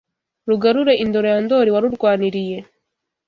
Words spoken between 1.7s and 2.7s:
warurwaniriye